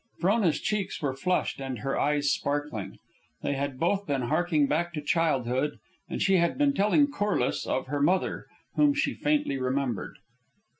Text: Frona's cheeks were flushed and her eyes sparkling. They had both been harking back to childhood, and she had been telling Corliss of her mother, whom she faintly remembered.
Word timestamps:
Frona's 0.19 0.59
cheeks 0.59 0.99
were 0.99 1.13
flushed 1.13 1.61
and 1.61 1.77
her 1.77 1.95
eyes 1.99 2.31
sparkling. 2.31 2.97
They 3.43 3.53
had 3.53 3.79
both 3.79 4.07
been 4.07 4.23
harking 4.23 4.65
back 4.65 4.93
to 4.93 5.01
childhood, 5.03 5.77
and 6.09 6.19
she 6.23 6.37
had 6.37 6.57
been 6.57 6.73
telling 6.73 7.05
Corliss 7.11 7.67
of 7.67 7.85
her 7.85 8.01
mother, 8.01 8.47
whom 8.73 8.95
she 8.95 9.13
faintly 9.13 9.59
remembered. 9.59 10.15